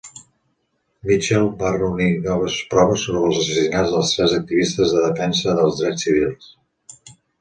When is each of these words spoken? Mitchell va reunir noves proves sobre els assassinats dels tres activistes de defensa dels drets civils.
Mitchell 1.09 1.49
va 1.59 1.73
reunir 1.75 2.07
noves 2.23 2.57
proves 2.71 3.03
sobre 3.09 3.21
els 3.27 3.37
assassinats 3.41 3.93
dels 3.97 4.15
tres 4.21 4.35
activistes 4.39 4.97
de 4.97 5.05
defensa 5.05 5.55
dels 5.61 5.81
drets 5.83 6.07
civils. 6.09 6.49